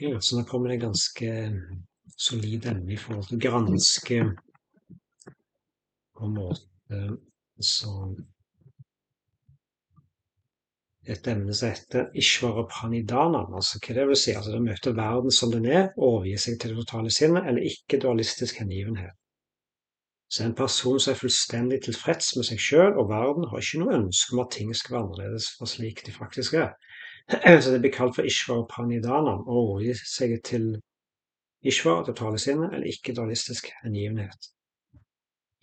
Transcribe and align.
Så 0.00 0.38
nå 0.38 0.46
kommer 0.48 0.72
det 0.72 0.80
ganske 0.80 1.30
solid 2.16 2.66
emne 2.70 2.94
i 2.94 3.00
forhold 3.00 3.26
til 3.28 3.36
å 3.36 3.42
granske 3.44 4.20
på 6.16 6.28
en 6.28 6.36
måte 6.36 7.00
som 7.60 8.14
et 11.10 11.28
emne 11.28 11.52
som 11.56 11.68
heter 11.68 12.08
Ishvara 12.16 12.64
Pranidana, 12.70 13.42
altså 13.56 13.80
hva 13.80 13.96
det 13.96 14.06
vil 14.08 14.18
si. 14.20 14.34
Altså 14.36 14.54
det 14.54 14.62
møter 14.64 14.96
verden 14.96 15.36
som 15.36 15.52
den 15.52 15.68
er, 15.68 15.88
overgi 15.96 16.36
seg 16.46 16.60
til 16.60 16.74
det 16.74 16.84
totale 16.84 17.12
sinnet, 17.14 17.48
eller 17.48 17.68
ikke-dualistisk 17.68 18.60
hengivenhet. 18.62 19.16
Så 20.30 20.44
en 20.44 20.54
person 20.54 21.00
som 21.02 21.12
er 21.12 21.18
fullstendig 21.18 21.80
tilfreds 21.84 22.36
med 22.38 22.46
seg 22.46 22.60
sjøl 22.62 23.00
og 23.00 23.08
verden, 23.10 23.48
har 23.50 23.64
ikke 23.64 23.80
noe 23.82 23.96
ønske 23.98 24.36
om 24.36 24.44
at 24.44 24.52
ting 24.54 24.70
skal 24.76 24.96
være 24.96 25.06
annerledes 25.08 25.48
fra 25.56 25.66
slik 25.66 26.04
de 26.06 26.14
faktisk 26.14 26.54
er. 26.60 26.76
Så 27.28 27.70
det 27.70 27.80
blir 27.82 27.92
kalt 27.94 28.16
for 28.16 28.26
Ishvara 28.26 28.66
Pranidana, 28.70 29.36
å 29.44 29.58
overgi 29.64 29.94
seg 30.00 30.38
til 30.46 30.72
Ishvara, 31.66 32.04
totale 32.06 32.40
sinne, 32.40 32.70
eller 32.72 32.88
ikke-dualistisk 32.88 33.68
hengivenhet. 33.82 34.50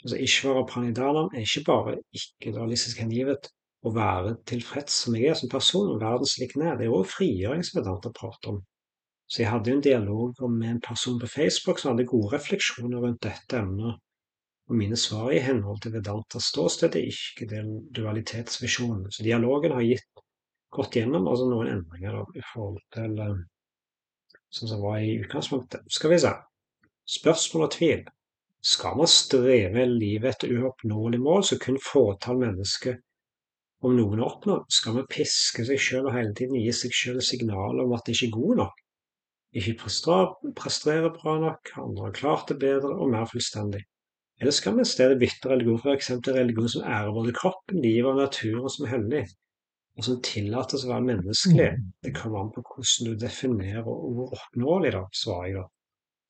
Altså 0.03 0.19
Ishvara 0.21 0.63
Pranidana 0.69 1.25
er 1.33 1.45
ikke 1.45 1.65
bare 1.67 1.97
ikke-dualistisk 2.15 3.01
hengivet, 3.01 3.49
å 3.85 3.91
være 3.93 4.35
tilfreds 4.49 4.95
som 5.03 5.15
jeg 5.17 5.31
er 5.31 5.37
som 5.39 5.49
person, 5.51 5.89
og 5.93 6.01
verden 6.01 6.29
slik 6.29 6.55
den 6.55 6.67
er. 6.67 6.77
Det 6.77 6.87
er 6.87 6.95
òg 6.97 7.07
frigjøring 7.09 7.63
som 7.65 7.79
Vedanta 7.79 8.11
prater 8.13 8.55
om. 8.55 8.59
Så 9.27 9.41
jeg 9.41 9.51
hadde 9.51 9.71
jo 9.71 9.77
en 9.77 9.83
dialog 9.83 10.43
med 10.53 10.69
en 10.69 10.83
person 10.83 11.17
på 11.19 11.27
Facebook 11.27 11.79
som 11.79 11.91
hadde 11.91 12.07
gode 12.07 12.31
refleksjoner 12.35 13.03
rundt 13.03 13.25
dette 13.25 13.59
emnet, 13.59 13.97
og 14.67 14.75
mine 14.75 14.99
svar 14.99 15.31
i 15.31 15.41
henhold 15.43 15.81
til 15.83 15.93
Vedantas 15.95 16.49
ståsted 16.51 16.95
er 16.95 17.09
ikke 17.11 17.47
den 17.49 17.73
dualitetsvisjonen. 17.95 19.09
Så 19.11 19.23
dialogen 19.23 19.75
har 19.75 19.85
gitt 19.87 20.23
gått 20.77 20.99
gjennom 20.99 21.27
altså 21.29 21.47
noen 21.49 21.71
endringer 21.73 22.19
da, 22.19 22.25
i 22.37 22.43
forhold 22.51 22.83
til 22.95 23.17
uh, 23.23 23.39
sånn 24.53 24.71
som 24.71 24.83
var 24.83 25.01
i 25.01 25.17
utgangspunktet. 25.21 25.87
Skal 25.91 26.13
vi 26.13 26.21
se. 26.23 26.33
Spørsmål 27.17 27.67
og 27.67 27.73
tvil. 27.75 28.05
Skal 28.67 28.97
man 28.99 29.09
streve 29.11 29.85
livet 29.89 30.33
etter 30.33 30.53
uoppnåelig 30.57 31.19
mål, 31.23 31.43
så 31.47 31.59
kun 31.61 31.77
fåtall 31.81 32.41
mennesker 32.41 32.97
om 33.85 33.93
noen 33.93 34.23
oppnår, 34.25 34.63
skal 34.73 34.95
man 34.97 35.09
piske 35.11 35.65
seg 35.67 35.81
sjøl 35.81 36.07
og 36.09 36.15
hele 36.15 36.33
tiden 36.37 36.57
gi 36.57 36.73
seg 36.73 36.95
sjøl 36.97 37.19
signal 37.21 37.83
om 37.83 37.93
at 37.93 38.07
det 38.07 38.15
ikke 38.15 38.29
er 38.29 38.37
god 38.37 38.61
nok, 38.63 38.79
ikke 39.57 39.75
presterer 40.57 41.13
bra 41.13 41.35
nok, 41.43 41.71
andre 41.83 42.07
har 42.07 42.15
klart 42.17 42.49
det 42.51 42.57
bedre 42.63 42.95
og 42.95 43.11
mer 43.13 43.29
fullstendig. 43.29 43.83
Eller 44.41 44.53
skal 44.53 44.75
vi 44.77 44.83
i 44.85 44.89
stedet 44.89 45.19
bytte 45.21 45.49
religion 45.49 45.93
eksempel 45.93 46.37
religion 46.37 46.69
som 46.69 46.85
ærer 46.85 47.13
både 47.13 47.33
kroppen, 47.37 47.81
livet 47.81 48.09
og 48.11 48.19
naturen 48.21 48.69
som 48.73 48.85
er 48.85 48.93
hellig, 48.95 49.23
og 49.97 50.05
som 50.05 50.19
tillater 50.21 50.77
oss 50.77 50.85
å 50.85 50.91
være 50.91 51.07
menneskelig? 51.07 51.71
Mm. 51.73 51.87
Det 52.05 52.13
kommer 52.17 52.43
an 52.43 52.53
på 52.53 52.63
hvordan 52.67 53.09
du 53.09 53.23
definerer 53.23 53.87
og 53.87 54.13
hvor 54.17 54.37
oppnåelig, 54.37 54.93
da, 54.93 55.03
svarer 55.23 55.47
jeg 55.49 55.57
da. 55.57 55.65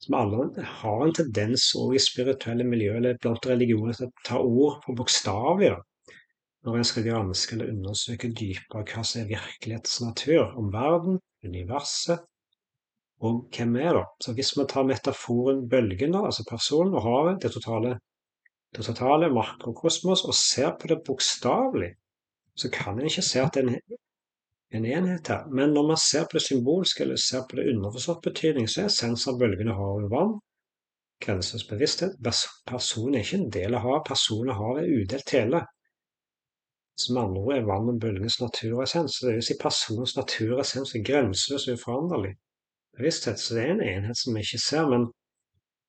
Som 0.05 0.13
alle 0.13 0.65
har 0.79 1.03
en 1.03 1.15
tendens 1.17 1.71
òg 1.75 1.95
i 1.97 2.01
spirituelle 2.01 2.65
miljøer 2.67 2.99
eller 2.99 3.19
blant 3.21 3.47
religioner 3.49 3.97
til 3.97 4.07
å 4.07 4.25
ta 4.27 4.39
ord 4.39 4.81
på 4.85 4.95
bokstavelig. 4.99 5.73
da 5.73 5.83
når 6.67 6.81
en 6.81 6.87
skal 6.87 7.05
granske 7.05 7.55
eller 7.55 7.69
undersøke 7.71 8.29
dypere 8.35 8.83
hva 8.89 9.03
som 9.07 9.21
er 9.21 9.29
virkelighetens 9.29 10.01
natur, 10.03 10.49
om 10.59 10.71
verden, 10.73 11.21
universet 11.45 12.25
og 13.23 13.47
hvem 13.55 13.77
vi 13.77 13.85
er, 13.87 13.95
da. 13.97 14.03
Så 14.21 14.33
hvis 14.37 14.51
vi 14.57 14.65
tar 14.69 14.85
metaforen 14.85 15.63
bølgen, 15.69 16.11
da, 16.13 16.25
altså 16.27 16.43
personen 16.49 16.97
og 16.97 17.05
havet, 17.05 17.39
det 17.41 17.53
totale, 17.55 17.95
det 18.75 18.85
totale 18.85 19.31
makrokosmos, 19.33 20.25
og 20.27 20.35
ser 20.37 20.75
på 20.77 20.91
det 20.91 20.99
bokstavelig, 21.07 21.93
så 22.57 22.69
kan 22.73 22.99
en 22.99 23.09
ikke 23.09 23.25
se 23.25 23.41
at 23.41 23.53
det 23.55 23.63
er 23.63 23.69
en, 23.69 23.97
en 24.77 24.85
enhet 24.85 25.31
her. 25.31 25.47
Men 25.53 25.73
når 25.75 25.87
man 25.93 26.01
ser 26.01 26.25
på 26.25 26.39
det 26.39 26.45
symbolske, 26.47 27.03
eller 27.03 27.21
ser 27.21 27.45
på 27.49 27.59
det 27.59 27.69
underforstått 27.73 28.25
betydning, 28.25 28.67
så 28.69 28.83
er 28.83 28.91
essensen 28.91 29.33
av 29.33 29.39
bølgene 29.41 29.77
hav 29.77 30.03
og 30.03 30.11
vann 30.13 30.37
grenseløs 31.23 31.65
bevissthet. 31.69 32.17
Personen 32.67 33.15
er 33.15 33.25
ikke 33.25 33.41
en 33.41 33.51
del 33.53 33.77
av 33.77 33.85
havet, 33.85 34.07
personen 34.09 34.53
og 34.53 34.61
havet 34.61 34.83
er 34.83 35.01
udelt 35.01 35.35
hele 35.37 35.63
som 36.97 37.17
andre 37.21 37.41
ord 37.41 37.55
er 37.55 37.67
vann 37.67 37.91
og 37.91 37.99
bølgens 38.01 38.39
naturessens. 38.41 39.19
Det 39.21 39.35
vil 39.35 39.45
si 39.45 39.55
personens 39.61 40.15
naturessens 40.17 40.95
er 40.97 41.05
grenseløs 41.05 41.67
og 41.67 41.77
uforanderlig. 41.77 42.33
Bevissthet, 42.97 43.39
så 43.39 43.55
det 43.55 43.63
er 43.63 43.73
en 43.75 43.83
enhet 43.85 44.17
som 44.17 44.33
vi 44.33 44.41
ikke 44.45 44.61
ser, 44.63 44.89
men 44.89 45.05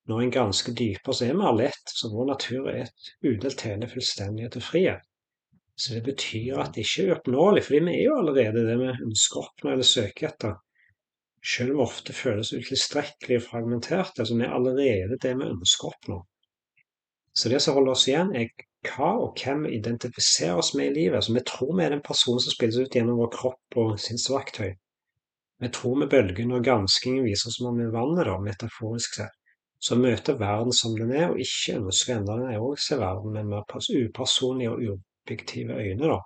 når 0.09 0.21
en 0.21 0.33
gransker 0.35 0.73
dypere, 0.73 1.15
så 1.15 1.25
er 1.25 1.37
vi 1.37 1.47
alle 1.49 1.69
ett. 1.71 1.93
Så 1.97 2.11
vår 2.13 2.29
natur 2.29 2.69
er 2.69 2.83
et 2.83 3.09
udelt 3.25 3.65
hele, 3.65 3.89
fullstendighet 3.89 4.57
og 4.59 4.65
frihet. 4.65 5.08
Så 5.79 5.93
det 5.95 6.01
betyr 6.03 6.57
at 6.59 6.73
det 6.75 6.83
ikke 6.83 7.03
er 7.05 7.13
uoppnåelig, 7.13 7.61
fordi 7.63 7.79
vi 7.85 7.91
er 7.95 8.01
jo 8.09 8.17
allerede 8.19 8.65
det 8.67 8.73
vi 8.81 8.89
ønsker 9.07 9.39
å 9.39 9.43
oppnå 9.45 9.71
eller 9.71 9.87
søke 9.87 10.27
etter. 10.27 10.57
Selv 11.39 11.71
om 11.71 11.79
vi 11.79 11.85
ofte 11.85 12.15
føles 12.15 12.51
utilstrekkelige 12.51 13.39
og 13.39 13.45
fragmenterte, 13.45 14.25
så 14.27 14.35
vi 14.35 14.43
er 14.43 14.55
allerede 14.57 15.19
det 15.23 15.31
vi 15.39 15.47
ønsker 15.47 15.87
å 15.87 15.93
oppnå. 15.93 16.17
Så 17.31 17.51
det 17.53 17.61
som 17.63 17.77
holder 17.77 17.95
oss 17.95 18.09
igjen, 18.09 18.35
er 18.35 18.51
hva 18.89 19.13
og 19.23 19.39
hvem 19.39 19.63
vi 19.69 19.77
identifiserer 19.77 20.59
oss 20.59 20.73
med 20.75 20.91
i 20.91 20.95
livet. 20.99 21.23
Så 21.23 21.35
vi 21.37 21.47
tror 21.47 21.71
vi 21.77 21.85
er 21.85 21.95
den 21.95 22.03
personen 22.03 22.43
som 22.43 22.55
spilles 22.57 22.79
ut 22.83 22.99
gjennom 22.99 23.23
vår 23.23 23.31
kropp 23.39 23.79
og 23.79 23.95
sinnsverktøy. 24.03 24.73
Vi 25.63 25.69
tror 25.75 25.99
vi 26.01 26.11
bølgen 26.11 26.55
og 26.55 26.63
granskingen 26.67 27.23
viser 27.27 27.53
oss 27.53 27.59
om 27.63 27.79
vi 27.79 27.87
er 27.87 27.95
vannet, 27.95 28.27
da, 28.27 28.35
metaforisk 28.43 29.21
sett. 29.21 29.35
Så 29.79 29.95
møter 29.95 30.35
verden 30.39 30.75
som 30.75 30.99
den 30.99 31.15
er, 31.15 31.29
og 31.31 31.39
ikke 31.39 31.79
ønsker 31.79 32.17
å 32.17 32.19
endre 32.19 32.41
den, 32.41 32.51
er 32.51 32.63
også 32.63 32.85
se 32.89 32.99
verden 32.99 33.35
med 33.35 33.47
mer 33.47 33.63
upersonlige 34.03 34.75
og 34.75 34.83
uobjektive 35.29 35.73
øyne. 35.73 36.07
da. 36.07 36.19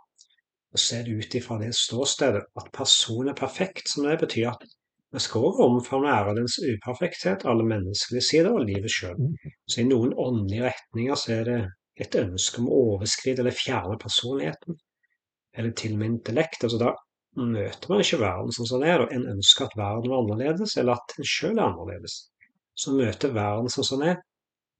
Og 0.73 0.79
se 0.79 1.03
det 1.03 1.17
ut 1.17 1.35
ifra 1.35 1.59
det 1.59 1.75
ståstedet 1.75 2.43
at 2.59 2.71
personen 2.73 3.29
er 3.29 3.33
perfekt, 3.33 3.89
som 3.89 4.05
det 4.05 4.19
betyr 4.19 4.49
at 4.49 4.63
vi 5.13 5.19
skal 5.19 5.41
også 5.41 5.63
omfavne 5.63 6.09
ærens 6.09 6.57
uperfekthet, 6.57 7.45
alle 7.45 7.65
menneskelige 7.65 8.21
sider 8.21 8.51
og 8.51 8.65
livet 8.65 8.91
sjøl. 8.91 9.19
Mm. 9.19 9.35
Så 9.69 9.81
i 9.81 9.83
noen 9.83 10.13
åndelige 10.17 10.71
retninger 10.71 11.15
så 11.15 11.33
er 11.33 11.43
det 11.43 11.59
et 12.01 12.15
ønske 12.15 12.61
om 12.61 12.69
å 12.69 12.79
overskride 12.85 13.43
eller 13.43 13.53
fjerne 13.53 13.99
personligheten, 14.01 14.79
eller 15.53 15.71
til 15.71 15.93
og 15.93 15.99
med 15.99 16.09
intellekt. 16.09 16.63
Altså, 16.63 16.79
da 16.81 16.95
møter 17.37 17.89
man 17.89 18.01
ikke 18.01 18.21
verden 18.23 18.51
som 18.57 18.65
sånn 18.65 18.87
er. 18.89 19.05
og 19.05 19.13
En 19.13 19.29
ønsker 19.35 19.67
at 19.67 19.77
verden 19.77 20.09
var 20.09 20.23
annerledes, 20.23 20.77
eller 20.77 20.97
at 20.97 21.17
en 21.19 21.29
sjøl 21.35 21.59
er 21.59 21.67
annerledes. 21.67 22.17
Så 22.73 22.97
møter 22.97 23.37
verden 23.37 23.69
som 23.69 23.85
sånn 23.85 24.07
er, 24.09 24.17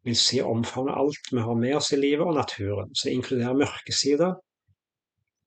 vil 0.04 0.18
si 0.20 0.42
omfavne 0.44 0.96
alt 1.00 1.32
vi 1.32 1.44
har 1.44 1.56
med 1.60 1.78
oss 1.78 1.94
i 1.96 2.00
livet 2.00 2.26
og 2.28 2.36
naturen. 2.36 2.92
Så 2.96 3.12
inkluderer 3.14 3.56
mørkesider, 3.58 4.36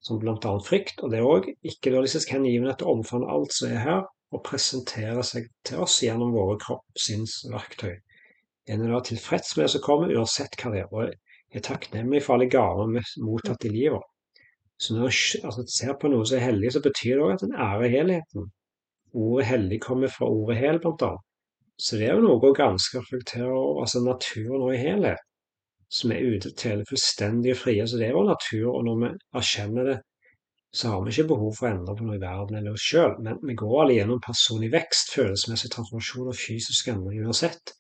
som 0.01 0.21
bl.a. 0.23 0.53
frykt, 0.65 1.03
og 1.03 1.13
det 1.13 1.23
òg 1.25 1.51
ikke-dualistisk 1.67 2.33
hengivenhet 2.33 2.81
til 2.81 2.89
å 2.89 2.97
omfavne 2.99 3.31
alt 3.33 3.55
som 3.57 3.73
er 3.73 3.83
her, 3.85 4.03
og 4.35 4.43
presentere 4.47 5.23
seg 5.27 5.47
til 5.67 5.85
oss 5.85 6.01
gjennom 6.03 6.33
våre 6.35 6.57
kroppssinnsverktøy. 6.63 7.95
En 8.73 8.83
er 8.83 8.91
da 8.91 9.01
tilfreds 9.07 9.55
med 9.57 9.67
det 9.67 9.73
som 9.77 9.85
kommer, 9.85 10.13
uansett 10.15 10.57
hva 10.59 10.73
det 10.73 10.83
er. 10.83 10.91
Og 10.91 11.57
er 11.57 11.65
takknemlig 11.65 12.25
for 12.25 12.37
alle 12.37 12.49
gaver 12.51 12.91
vi 12.91 13.03
har 13.03 13.25
mottatt 13.25 13.67
i 13.69 13.73
livet. 13.73 14.03
Så 14.83 14.97
når 14.97 15.07
en 15.09 15.47
altså, 15.49 15.65
ser 15.73 15.95
på 16.01 16.11
noe 16.13 16.27
som 16.29 16.39
er 16.39 16.49
hellig, 16.51 16.73
så 16.75 16.83
betyr 16.85 17.15
det 17.15 17.25
òg 17.25 17.35
at 17.37 17.45
en 17.47 17.55
ærer 17.69 17.95
helheten. 17.95 18.51
Ordet 19.17 19.47
hellig 19.49 19.81
kommer 19.87 20.13
fra 20.13 20.29
ordet 20.29 20.59
hel, 20.61 20.81
blant 20.83 21.05
annet. 21.07 21.26
Så 21.77 21.99
det 22.01 22.09
er 22.09 22.17
jo 22.17 22.25
noe 22.25 22.41
å 22.41 22.57
ganske 22.57 23.01
reflektere 23.03 23.49
over, 23.53 23.83
altså 23.85 24.01
naturen 24.05 24.65
og 24.65 24.75
i 24.75 24.81
helhet, 24.81 25.23
som 25.93 26.13
er 26.13 26.25
ute 26.25 26.53
til 26.57 26.81
det 26.81 26.89
fullstendige 26.89 27.57
frie. 27.59 27.85
Så 27.87 28.01
det 28.01 28.09
er 28.09 28.17
vår 28.17 28.31
natur, 28.31 28.69
og 28.73 28.87
når 28.87 29.03
vi 29.03 29.11
erkjenner 29.41 29.91
det, 29.91 29.97
så 30.77 30.93
har 30.93 31.05
vi 31.05 31.13
ikke 31.13 31.31
behov 31.33 31.53
for 31.57 31.69
å 31.69 31.73
endre 31.73 31.97
på 31.97 32.05
noe 32.05 32.19
i 32.19 32.23
verden 32.23 32.59
eller 32.59 32.77
oss 32.77 32.85
sjøl, 32.85 33.15
men 33.25 33.39
vi 33.49 33.57
går 33.57 33.77
alle 33.83 33.97
gjennom 33.97 34.23
personlig 34.25 34.73
vekst, 34.75 35.13
følelsesmessig 35.17 35.71
transformasjon 35.73 36.33
og 36.33 36.37
fysisk 36.37 36.91
endring 36.93 37.23
uansett 37.25 37.73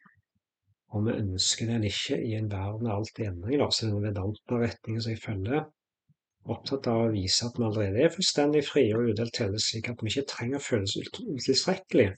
om 0.96 1.08
vi 1.08 1.16
ønsker 1.18 1.68
eller 1.68 1.90
ikke 1.90 2.18
i 2.24 2.36
en 2.38 2.50
verden 2.50 2.88
av 2.88 3.00
alt 3.00 3.20
i 3.20 3.26
endring. 3.28 3.60
Da. 3.60 3.68
Så 3.74 3.88
den 3.90 4.04
vedanta-retningen 4.04 5.02
som 5.02 5.12
jeg 5.12 5.22
følger, 5.22 5.64
opptatt 6.46 6.86
av 6.90 7.02
å 7.02 7.10
vise 7.12 7.48
at 7.48 7.58
vi 7.58 7.66
allerede 7.66 8.04
er 8.04 8.14
fullstendig 8.14 8.62
frie 8.68 8.94
og 8.96 9.10
udelt 9.10 9.40
hele, 9.42 9.60
slik 9.60 9.90
at 9.90 10.02
vi 10.02 10.12
ikke 10.12 10.30
trenger 10.30 10.60
å 10.60 10.66
føle 10.68 10.86
oss 10.86 10.96
utilstrekkelige, 11.02 12.14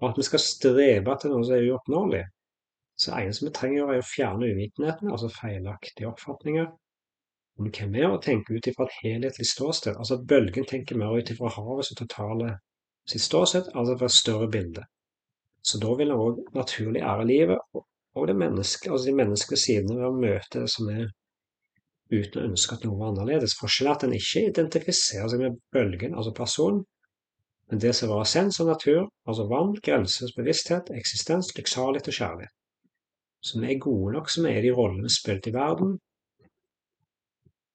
og 0.00 0.10
at 0.10 0.18
vi 0.20 0.26
skal 0.26 0.42
strebe 0.42 1.14
til 1.20 1.32
noe 1.32 1.44
som 1.46 1.56
er 1.56 1.68
uoppnåelig. 1.70 2.24
Så 2.96 3.12
det 3.12 3.26
eneste 3.26 3.46
vi 3.46 3.52
trenger 3.56 3.76
å 3.76 3.86
gjøre, 3.86 3.96
er 3.96 4.04
å 4.04 4.08
fjerne 4.08 4.50
uvitenheten, 4.52 5.12
altså 5.12 5.32
feilaktige 5.32 6.08
oppfatninger, 6.08 6.68
om 7.56 7.68
hvem 7.72 7.92
vi 7.92 8.02
er, 8.02 8.12
og 8.12 8.22
tenke 8.24 8.56
ut 8.56 8.68
ifra 8.68 8.86
et 8.86 8.96
helhetlig 9.02 9.48
ståsted. 9.48 9.96
Altså 9.96 10.18
at 10.18 10.26
bølgen 10.28 10.68
tenker 10.68 11.00
mer 11.00 11.16
ut 11.16 11.32
ifra 11.32 11.52
havets 11.52 11.92
totale 11.96 12.54
sitt 13.08 13.24
ståsted, 13.24 13.70
altså 13.74 13.96
fra 13.96 14.08
et 14.10 14.16
større 14.16 14.48
bilde. 14.52 14.84
Så 15.66 15.80
da 15.82 15.92
vil 15.98 16.12
det 16.12 16.16
òg 16.22 16.42
naturlig 16.54 17.02
ære 17.02 17.26
livet 17.26 17.80
og 18.16 18.26
det 18.28 18.36
menneske, 18.38 18.90
altså 18.90 19.10
de 19.10 19.16
menneskelige 19.18 19.60
sidene 19.60 19.96
ved 19.98 20.08
å 20.08 20.16
møte 20.16 20.62
det 20.62 20.70
som 20.72 20.88
er 20.92 21.08
uten 22.12 22.40
å 22.40 22.44
ønske 22.50 22.76
at 22.76 22.84
noe 22.86 22.98
var 23.00 23.10
annerledes. 23.12 23.56
Forskjellen 23.58 23.92
er 23.92 23.98
at 23.98 24.04
en 24.06 24.14
ikke 24.16 24.44
identifiserer 24.52 25.32
seg 25.32 25.42
med 25.42 25.58
bølgen, 25.74 26.14
altså 26.14 26.32
personen, 26.36 26.84
men 27.70 27.80
det 27.82 27.92
som 27.98 28.10
var 28.12 28.22
essens 28.22 28.60
og 28.62 28.68
natur, 28.70 29.06
altså 29.26 29.46
vann, 29.50 29.74
grenses, 29.82 30.34
bevissthet, 30.36 30.90
eksistens, 30.94 31.50
lykksalighet 31.56 32.10
og 32.12 32.18
kjærlighet. 32.18 32.52
Så 33.42 33.60
vi 33.60 33.72
er 33.72 33.80
gode 33.82 34.12
nok 34.14 34.30
som 34.30 34.46
er 34.46 34.60
de 34.62 34.74
rollene 34.74 35.10
spilt 35.12 35.46
i 35.50 35.54
verden. 35.54 35.96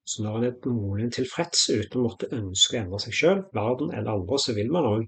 Så 0.08 0.24
når 0.24 0.38
en 0.38 0.46
er 0.48 0.56
noenlunde 0.66 1.16
tilfreds 1.16 1.68
uten 1.70 2.00
å 2.00 2.06
måtte 2.06 2.30
ønske 2.34 2.76
å 2.76 2.80
endre 2.82 3.02
seg 3.04 3.18
sjøl, 3.18 3.44
verden 3.54 3.92
eller 3.92 4.16
andre, 4.16 4.40
så 4.40 4.56
vil 4.56 4.72
man 4.72 4.88
òg 4.88 5.04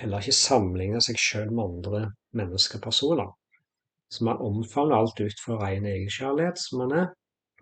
heller 0.00 0.22
ikke 0.22 0.38
sammenligne 0.38 1.02
seg 1.04 1.20
selv 1.20 1.52
med 1.52 1.64
andre 1.64 2.06
mennesker 2.38 2.80
og 2.80 2.86
personer. 2.86 3.30
Så 4.10 4.24
man 4.26 4.42
omfavner 4.42 4.96
alt 4.96 5.20
ut 5.20 5.42
fra 5.42 5.58
ren 5.60 5.86
egenkjærlighet 5.90 6.60
som 6.62 6.84
man 6.84 6.98
er. 7.02 7.06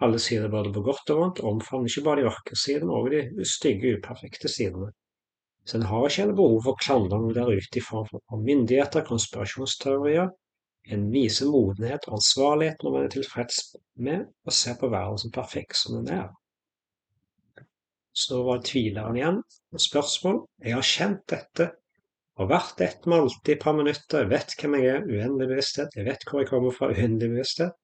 Alle 0.05 0.19
sider 0.21 0.53
både 0.53 0.73
på 0.75 0.85
godt 0.85 1.13
og 1.15 1.21
vondt, 1.21 1.45
omfavner 1.49 1.89
ikke 1.89 2.05
bare 2.07 2.21
de 2.21 2.29
vakre 2.29 2.57
sidene, 2.59 2.89
men 2.89 2.97
også 2.99 3.39
de 3.39 3.47
stygge, 3.49 3.97
uperfekte 3.99 4.51
sidene. 4.53 4.91
Så 5.65 5.79
en 5.79 5.87
har 5.87 6.09
ikke 6.09 6.33
behov 6.35 6.57
for 6.65 6.75
å 6.75 6.83
klandre 6.83 7.19
noe 7.23 7.35
der 7.37 7.51
ute 7.55 7.79
i 7.79 7.85
form 7.87 8.09
av 8.19 8.41
myndigheter, 8.43 9.05
konspirasjonsteorier. 9.07 10.31
En 10.91 11.05
viser 11.13 11.51
modenhet 11.53 12.09
og 12.09 12.17
ansvarlighet 12.19 12.83
når 12.83 12.95
man 12.95 13.05
er 13.07 13.13
tilfreds 13.15 13.61
med 14.07 14.25
å 14.43 14.55
se 14.55 14.75
på 14.81 14.91
verden 14.91 15.21
som 15.23 15.35
perfekt 15.35 15.79
som 15.79 16.01
den 16.01 16.17
er. 16.17 16.33
Så 18.13 18.43
var 18.45 18.65
tvileren 18.67 19.17
igjen. 19.17 19.39
Spørsmål. 19.79 20.43
Jeg 20.67 20.75
har 20.77 20.89
kjent 20.89 21.23
dette 21.31 21.69
og 22.41 22.49
hvert 22.49 22.81
ett 22.81 23.07
med 23.07 23.23
alltid 23.23 23.55
et 23.55 23.63
par 23.63 23.77
minutter. 23.77 24.25
Jeg 24.25 24.31
vet 24.33 24.57
hvem 24.59 24.75
jeg 24.79 24.91
er, 24.91 25.07
uendelig 25.07 25.49
bevissthet. 25.53 25.95
Jeg 25.97 26.09
vet 26.09 26.27
hvor 26.27 26.43
jeg 26.43 26.51
kommer 26.51 26.75
fra, 26.75 26.89
uendelig 26.91 27.31
bevissthet. 27.37 27.79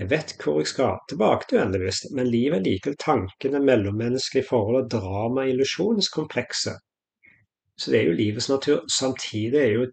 Jeg 0.00 0.10
vet 0.10 0.34
hvor 0.42 0.58
jeg 0.58 0.70
skal, 0.72 0.96
tilbake 1.08 1.46
til 1.46 1.60
uendelig 1.60 1.84
bevissthet. 1.84 2.14
Men 2.18 2.30
livet 2.32 2.58
er 2.58 2.64
likevel 2.66 2.98
tankene, 3.04 3.62
mellommenneskelige 3.70 4.48
forhold 4.48 4.80
og 4.80 4.90
drama, 4.96 5.46
illusjonens 5.52 6.10
komplekse. 6.16 6.74
Så 7.78 7.90
det 7.90 8.00
er 8.00 8.08
jo 8.08 8.18
livets 8.18 8.48
natur. 8.48 8.84
Samtidig 8.98 9.60
er 9.60 9.72
jo 9.72 9.86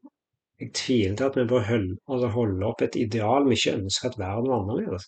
jeg 0.62 0.74
tviler 0.74 1.16
til 1.16 1.24
at 1.24 1.38
vi 1.38 1.48
bør 1.50 1.63
holde, 1.66 1.95
altså 2.12 2.28
holde 2.28 2.66
opp 2.66 2.81
et 2.86 2.95
ideal 2.95 3.48
vi 3.50 3.56
ikke 3.57 3.78
ønsker 3.80 4.10
at 4.10 4.18
verden 4.22 4.50
var 4.51 4.60
annerledes. 4.62 5.07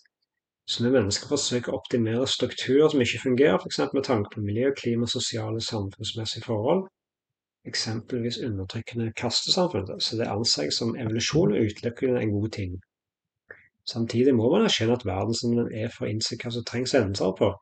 Så 0.66 0.82
når 0.82 0.94
mennesker 0.96 1.30
forsøker 1.30 1.70
å 1.70 1.78
optimere 1.78 2.26
strukturer 2.26 2.88
som 2.90 3.02
ikke 3.04 3.20
fungerer, 3.22 3.60
f.eks. 3.60 3.78
med 3.94 4.06
tanke 4.08 4.32
på 4.32 4.42
miljø, 4.42 4.72
klima, 4.80 5.06
sosiale 5.06 5.60
og 5.60 5.66
samfunnsmessige 5.66 6.46
forhold, 6.46 6.82
eksempelvis 7.70 8.40
undertrykkende 8.48 9.12
kastesamfunn, 9.20 10.00
så 10.00 10.18
det 10.18 10.26
anser 10.32 10.66
jeg 10.66 10.76
som 10.78 10.96
evolusjon 11.04 11.54
og 11.54 11.68
utelukkende 11.68 12.24
en 12.24 12.34
god 12.34 12.50
ting. 12.58 12.74
Samtidig 13.94 14.34
må 14.34 14.50
man 14.50 14.66
erkjenne 14.66 14.96
at 14.98 15.06
verden 15.06 15.38
som 15.38 15.54
den 15.54 15.70
er, 15.70 15.92
for 15.94 16.08
å 16.08 16.10
innse 16.10 16.40
hva 16.40 16.50
som 16.56 16.66
trengs 16.66 16.96
endringer 16.98 17.38
på. 17.38 17.52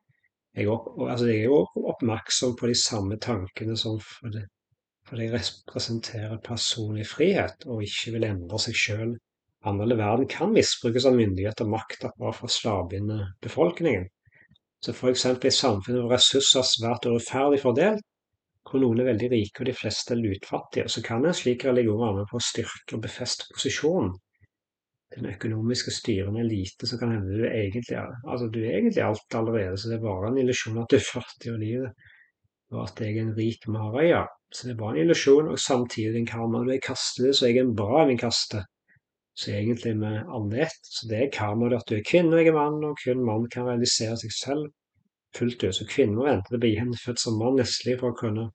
Jeg, 0.56 0.68
opp, 0.72 0.88
altså 1.10 1.28
er 1.28 1.44
jo 1.44 1.60
oppmerksom 1.92 2.56
på 2.56 2.72
de 2.72 2.78
samme 2.78 3.20
tankene 3.20 3.76
som 3.76 4.00
for 4.00 4.32
det, 4.32 4.46
for 5.12 5.20
de 5.20 5.28
representerer 5.28 6.38
personlig 6.40 7.04
frihet 7.04 7.66
og 7.68 7.82
ikke 7.84 8.14
vil 8.14 8.24
endre 8.24 8.58
seg 8.64 8.76
sjøl. 8.80 9.10
Andre 9.68 9.96
verden 9.98 10.24
kan 10.32 10.54
misbrukes 10.54 11.04
av 11.04 11.18
myndigheter 11.18 11.66
og 11.66 11.74
maktapparat 11.74 12.38
for 12.38 12.48
å 12.48 12.54
slavbinde 12.54 13.18
befolkningen. 13.44 14.06
Så 14.80 14.94
f.eks. 14.96 15.20
i 15.20 15.28
samfunnet 15.28 15.58
samfunn 15.58 15.98
hvor 16.00 16.14
ressurser 16.14 16.62
er 16.62 16.70
svært 16.70 17.08
urettferdig 17.10 17.60
fordelt, 17.60 18.06
hvor 18.64 18.80
noen 18.80 19.02
er 19.02 19.10
veldig 19.10 19.28
rike 19.34 19.60
og 19.60 19.68
de 19.68 19.76
fleste 19.76 20.16
er 20.16 20.22
lutfattige, 20.22 20.88
så 20.88 21.04
kan 21.04 21.28
en 21.28 21.36
slik 21.36 21.68
religion 21.68 22.00
være 22.00 22.22
med 22.22 22.32
på 22.32 22.40
å 22.40 22.46
styrke 22.48 22.96
og 22.96 23.04
befeste 23.04 23.52
posisjonen. 23.52 24.16
Den 25.12 25.28
økonomiske 25.28 25.92
styrende 25.92 26.40
elite 26.40 26.88
som 26.88 27.02
kan 27.02 27.12
hende 27.12 27.36
du 27.36 27.44
egentlig 27.50 28.00
er 28.00 28.08
altså 28.24 28.48
du 28.48 28.62
er 28.64 28.78
egentlig 28.78 29.04
alt 29.04 29.36
allerede, 29.36 29.76
så 29.76 29.92
det 29.92 30.00
er 30.00 30.06
bare 30.08 30.32
en 30.32 30.40
illusjon 30.40 30.80
at 30.80 30.88
du 30.88 30.96
er 30.96 31.04
fattig 31.04 31.52
og 31.52 31.60
livet, 31.60 32.08
og 32.72 32.84
at 32.86 33.00
jeg 33.00 33.16
er 33.16 33.26
en 33.26 33.34
rik 33.36 33.66
Marøya. 33.68 34.26
Så 34.52 34.68
det 34.68 34.76
bare 34.76 34.96
en 34.96 35.02
illusjon, 35.06 35.48
og 35.48 35.58
samtidig 35.58 36.18
en 36.18 36.26
karma. 36.26 36.60
Du 36.64 36.70
er 36.70 36.80
det, 36.80 37.34
så 37.36 37.46
jeg 37.46 37.56
er 37.56 37.66
en 37.66 37.76
bra 37.76 38.06
min 38.06 38.20
kaste. 38.20 38.64
Så 39.34 39.52
egentlig 39.52 39.96
med 39.96 40.28
alle 40.28 40.66
ett. 40.66 40.80
Så 40.82 41.08
det 41.08 41.18
er 41.18 41.32
karma 41.32 41.70
at 41.76 41.88
du 41.88 41.96
er 41.96 42.06
kvinne 42.08 42.36
og 42.36 42.42
jeg 42.42 42.52
er 42.52 42.58
mann, 42.58 42.84
og 42.84 42.98
kun 43.04 43.24
mann 43.24 43.48
kan 43.48 43.68
realisere 43.68 44.16
seg 44.20 44.32
selv 44.36 44.70
fullt 45.36 45.64
ut. 45.64 45.74
Så 45.74 45.88
vente 45.88 46.48
til 46.48 46.58
å 46.58 46.62
bli 46.64 46.74
gjenfødt 46.74 47.20
som 47.20 47.38
mann 47.40 47.56
nestlig 47.60 47.98
for 48.00 48.12
å 48.12 48.18
kunne 48.18 48.48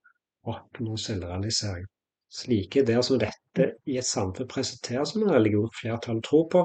oppnå 0.48 0.98
selvrealisering. 1.02 1.88
Slike 2.30 2.84
ideer 2.84 3.02
som 3.02 3.20
dette 3.22 3.72
i 3.88 3.98
et 3.98 4.06
samfunn 4.06 4.50
presenteres 4.52 5.14
som 5.14 5.24
en 5.24 5.34
religion 5.34 5.70
flertallet 5.80 6.26
tror 6.28 6.48
på, 6.52 6.64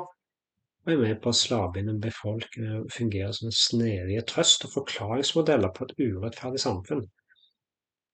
og 0.83 0.91
er 0.91 0.99
med 0.99 1.21
på 1.23 1.31
å 1.31 1.39
slavebinde 1.39 1.95
befolkningen 2.03 2.81
og 2.81 2.95
fungere 2.95 3.31
som 3.37 3.49
en 3.49 3.55
snedige 3.55 4.25
trøst 4.33 4.67
og 4.67 4.73
forklaringsmodeller 4.75 5.71
på 5.77 5.87
et 5.87 5.95
urettferdig 6.01 6.63
samfunn, 6.65 7.05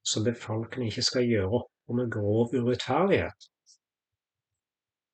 så 0.08 0.25
befolkningen 0.25 0.93
ikke 0.93 1.06
skal 1.10 1.28
gjøre 1.28 1.60
opp 1.60 1.93
om 1.93 2.02
en 2.02 2.10
grov 2.12 2.55
urettferdighet. 2.55 3.49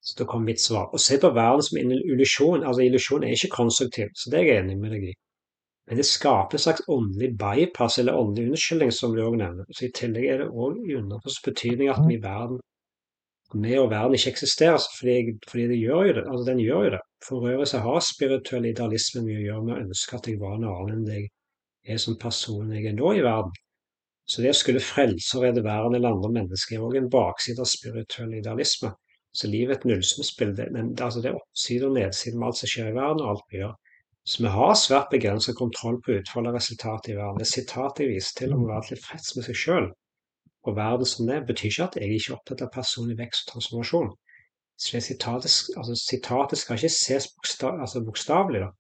Så 0.04 0.18
da 0.18 0.26
kommer 0.28 0.52
mitt 0.52 0.60
svar. 0.60 0.90
Å 0.92 1.00
se 1.00 1.16
på 1.20 1.30
verden 1.32 1.64
som 1.64 1.78
en 1.80 1.94
illusjon, 1.96 2.64
altså 2.64 2.84
illusjon 2.84 3.24
er 3.24 3.36
ikke 3.36 3.54
konstruktiv, 3.54 4.10
så 4.20 4.32
det 4.32 4.40
er 4.40 4.50
jeg 4.50 4.64
enig 4.64 4.76
med 4.82 4.92
deg 4.92 5.06
i. 5.12 5.14
Men 5.88 6.00
det 6.00 6.06
skaper 6.08 6.56
en 6.58 6.64
slags 6.64 6.84
åndelig 6.88 7.30
bypass, 7.40 7.98
eller 8.00 8.16
åndelig 8.16 8.52
unnskyldning, 8.52 8.92
som 8.92 9.16
du 9.16 9.22
òg 9.24 9.38
nevner. 9.40 9.66
Så 9.72 9.86
I 9.88 9.94
tillegg 9.96 10.28
er 10.28 10.42
det 10.42 10.50
òg 10.52 10.78
i 10.84 10.96
underforstått 11.00 11.48
betydning 11.50 11.90
at 11.92 12.04
vi, 12.08 12.18
verden, 12.20 12.60
vi 13.64 13.74
og 13.80 13.90
verden 13.92 14.16
ikke 14.18 14.32
eksisterer, 14.34 14.84
fordi, 14.98 15.16
fordi 15.48 15.66
det 15.72 15.80
gjør 15.80 16.08
jo 16.08 16.14
det. 16.18 16.26
Altså, 16.28 16.44
den 16.50 16.62
gjør 16.64 16.86
jo 16.88 16.94
det. 16.96 17.02
For 17.28 17.48
øvrig 17.52 17.68
så 17.72 17.80
har 17.84 18.00
spirituell 18.04 18.68
idealisme 18.68 19.24
mye 19.24 19.40
å 19.40 19.46
gjøre 19.48 19.66
med 19.66 19.74
å 19.74 19.82
ønske 19.86 20.20
at 20.20 20.28
jeg 20.28 20.40
var 20.40 20.56
en 20.58 20.68
annen 20.68 20.96
enn 20.98 21.08
det 21.08 21.20
jeg 21.20 21.96
er 21.96 22.00
som 22.00 22.16
person 22.20 22.72
jeg 22.72 22.88
er 22.88 22.96
nå 22.96 23.12
i 23.16 23.24
verden. 23.24 23.52
Så 24.24 24.42
det 24.42 24.54
å 24.54 24.56
skulle 24.56 24.80
frelse 24.80 25.36
og 25.38 25.44
redde 25.44 25.64
verden 25.64 25.96
eller 25.98 26.14
andre 26.14 26.30
mennesker 26.38 26.78
er 26.78 26.84
òg 26.86 26.98
en 27.00 27.10
bakside 27.12 27.60
av 27.60 27.68
spirituell 27.68 28.36
idealisme. 28.38 28.94
Så 29.34 29.50
livet 29.50 29.74
er 29.74 29.80
et 29.80 29.88
nullsumspill. 29.90 30.54
Det, 30.56 30.68
altså 31.02 31.20
det 31.20 31.32
er 31.32 31.40
oppside 31.40 31.88
og 31.88 31.98
nedside 31.98 32.38
med 32.38 32.48
alt 32.48 32.60
som 32.60 32.70
skjer 32.70 32.92
i 32.92 32.96
verden, 32.96 33.24
og 33.24 33.34
alt 33.34 33.50
vi 33.50 33.60
gjør. 33.60 33.74
Så 34.24 34.40
vi 34.40 34.54
har 34.54 34.78
svært 34.80 35.10
begrenset 35.12 35.58
kontroll 35.58 35.98
på 36.04 36.14
utfallet 36.16 36.54
og 36.54 36.56
resultatet 36.56 37.12
i 37.12 37.18
verden. 37.18 37.42
Det 37.42 37.50
sitatet 37.50 38.06
jeg 38.06 38.14
viser 38.14 38.38
til 38.40 38.54
om 38.56 38.64
å 38.64 38.70
være 38.70 38.94
tilfreds 38.94 39.34
med 39.36 39.48
seg 39.50 39.60
selv 39.66 39.92
og 40.64 40.76
verden 40.76 41.06
som 41.06 41.26
det, 41.28 41.42
betyr 41.48 41.70
ikke 41.70 41.84
at 41.88 41.96
jeg 42.00 42.14
ikke 42.16 42.30
er 42.32 42.36
opptatt 42.38 42.62
av 42.64 42.70
personlig 42.72 43.18
vekst 43.18 43.44
og 43.44 43.52
transformasjon. 43.52 44.12
Så 44.80 45.00
sitatet, 45.00 45.56
altså, 45.78 45.96
sitatet, 46.00 46.58
skal 46.58 46.78
ikke 46.78 46.92
ses 46.94 47.28
altså 47.60 48.02
bokstavelig, 48.06 48.62
da, 48.64 48.70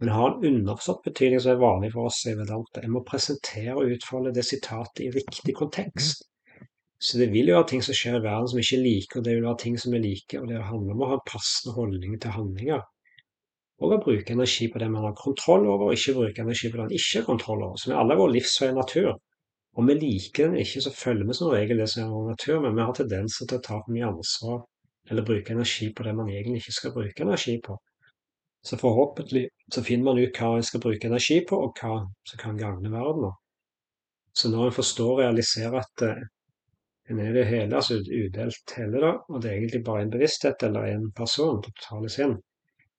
men 0.00 0.12
har 0.14 0.30
en 0.30 0.46
underforstått 0.50 1.04
betydning 1.08 1.42
som 1.42 1.54
er 1.54 1.60
vanlig 1.62 1.92
for 1.94 2.10
oss 2.10 2.22
i 2.30 2.34
Vedanta. 2.38 2.82
Jeg 2.82 2.92
må 2.92 3.04
presentere 3.06 3.76
og 3.78 3.92
utfolde 3.94 4.34
det 4.34 4.46
sitatet 4.48 5.04
i 5.04 5.12
riktig 5.14 5.54
kontekst. 5.58 6.24
Så 6.98 7.20
det 7.20 7.28
vil 7.34 7.50
jo 7.50 7.58
være 7.58 7.68
ting 7.74 7.84
som 7.84 7.96
skjer 7.96 8.18
i 8.18 8.24
verden 8.24 8.48
som 8.50 8.58
vi 8.58 8.64
ikke 8.64 8.82
liker, 8.82 9.20
og 9.20 9.26
det 9.26 9.36
vil 9.36 9.46
være 9.46 9.62
ting 9.62 9.78
som 9.78 9.94
vi 9.94 10.02
liker, 10.02 10.42
og 10.42 10.50
det 10.50 10.66
handler 10.70 10.96
om 10.96 11.04
å 11.04 11.12
ha 11.12 11.18
en 11.18 11.28
passende 11.28 11.76
holdning 11.76 12.18
til 12.22 12.36
handlinger 12.36 12.82
og 13.82 13.92
å 13.92 14.00
bruke 14.02 14.34
energi 14.34 14.68
på 14.70 14.80
det 14.80 14.88
man 14.90 15.04
har 15.04 15.14
kontroll 15.18 15.66
over, 15.66 15.88
og 15.88 15.96
ikke 15.96 16.14
bruke 16.18 16.42
energi 16.44 16.70
på 16.70 16.78
det 16.78 16.84
man 16.84 16.94
ikke 16.98 17.20
har 17.20 17.26
kontroll 17.26 17.64
over, 17.66 17.80
som 17.80 17.92
er 17.92 18.00
alle 18.00 18.16
vår 18.20 18.30
livsvei 18.36 18.70
natur. 18.74 19.16
Om 19.74 19.90
vi 19.90 19.96
liker 19.98 20.48
den 20.48 20.60
ikke, 20.62 20.82
så 20.84 20.92
følger 20.94 21.26
vi 21.26 21.34
som 21.34 21.50
regel 21.50 21.82
det 21.82 21.88
som 21.90 22.04
er 22.04 22.12
vår 22.12 22.28
natur, 22.30 22.60
men 22.62 22.76
vi 22.76 22.86
har 22.86 22.94
tendenser 22.96 23.50
til 23.50 23.58
å 23.58 23.64
ta 23.66 23.80
for 23.80 23.94
mye 23.96 24.12
ansvar 24.12 24.62
eller 25.10 25.26
bruke 25.26 25.52
energi 25.52 25.90
på 25.92 26.06
det 26.06 26.14
man 26.16 26.30
egentlig 26.32 26.62
ikke 26.62 26.76
skal 26.78 26.94
bruke 26.94 27.26
energi 27.26 27.58
på. 27.64 27.74
Så 28.64 28.78
forhåpentlig 28.80 29.48
så 29.72 29.82
finner 29.84 30.04
man 30.10 30.20
ut 30.22 30.38
hva 30.40 30.54
en 30.56 30.64
skal 30.66 30.80
bruke 30.80 31.08
energi 31.08 31.40
på, 31.48 31.58
og 31.66 31.80
hva 31.80 31.98
som 32.28 32.40
kan 32.40 32.56
gagne 32.60 32.92
verden. 32.92 33.34
Så 34.34 34.50
når 34.50 34.70
en 34.70 34.78
forstår 34.78 35.10
og 35.12 35.20
realiserer 35.20 35.76
at 35.82 36.06
uh, 36.08 36.22
en 37.10 37.20
er 37.20 37.36
det 37.36 37.44
hele, 37.46 37.76
altså 37.76 38.00
udelt 38.00 38.74
hele, 38.76 39.02
da, 39.04 39.12
og 39.28 39.42
det 39.42 39.50
er 39.50 39.58
egentlig 39.58 39.84
bare 39.84 40.02
en 40.02 40.10
bevissthet 40.14 40.64
eller 40.64 40.88
en 40.94 41.10
person, 41.12 41.60
totale 41.62 42.08
sinn, 42.10 42.38